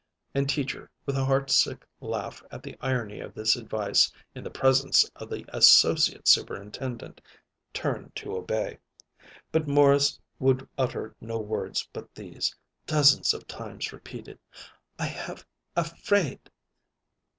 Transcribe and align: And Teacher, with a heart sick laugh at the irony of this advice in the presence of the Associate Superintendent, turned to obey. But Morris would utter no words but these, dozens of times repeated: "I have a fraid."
And 0.33 0.49
Teacher, 0.49 0.89
with 1.05 1.15
a 1.15 1.25
heart 1.25 1.51
sick 1.51 1.85
laugh 1.99 2.43
at 2.49 2.63
the 2.63 2.75
irony 2.81 3.19
of 3.19 3.35
this 3.35 3.55
advice 3.55 4.11
in 4.33 4.43
the 4.43 4.49
presence 4.49 5.05
of 5.15 5.29
the 5.29 5.45
Associate 5.49 6.27
Superintendent, 6.27 7.21
turned 7.71 8.15
to 8.15 8.35
obey. 8.35 8.79
But 9.51 9.67
Morris 9.67 10.19
would 10.39 10.67
utter 10.75 11.15
no 11.21 11.37
words 11.37 11.87
but 11.93 12.15
these, 12.15 12.55
dozens 12.87 13.31
of 13.31 13.47
times 13.47 13.93
repeated: 13.93 14.39
"I 14.97 15.05
have 15.05 15.45
a 15.75 15.83
fraid." 15.83 16.49